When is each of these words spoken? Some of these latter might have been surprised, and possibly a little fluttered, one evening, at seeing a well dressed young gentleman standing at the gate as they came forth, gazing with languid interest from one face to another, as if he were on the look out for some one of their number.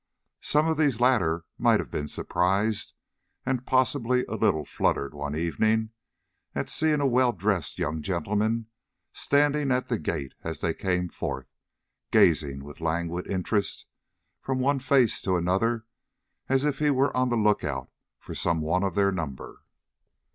Some 0.41 0.67
of 0.67 0.77
these 0.77 0.99
latter 0.99 1.45
might 1.59 1.79
have 1.79 1.91
been 1.91 2.07
surprised, 2.07 2.95
and 3.45 3.67
possibly 3.67 4.25
a 4.25 4.33
little 4.33 4.65
fluttered, 4.65 5.13
one 5.13 5.35
evening, 5.35 5.91
at 6.55 6.69
seeing 6.69 7.01
a 7.01 7.05
well 7.05 7.31
dressed 7.33 7.77
young 7.77 8.01
gentleman 8.01 8.65
standing 9.13 9.71
at 9.71 9.89
the 9.89 9.99
gate 9.99 10.33
as 10.43 10.59
they 10.59 10.73
came 10.73 11.07
forth, 11.09 11.53
gazing 12.09 12.63
with 12.63 12.81
languid 12.81 13.29
interest 13.29 13.85
from 14.41 14.57
one 14.57 14.79
face 14.79 15.21
to 15.21 15.37
another, 15.37 15.85
as 16.49 16.65
if 16.65 16.79
he 16.79 16.89
were 16.89 17.15
on 17.15 17.29
the 17.29 17.37
look 17.37 17.63
out 17.63 17.91
for 18.17 18.33
some 18.33 18.59
one 18.59 18.81
of 18.81 18.95
their 18.95 19.11
number. 19.11 19.61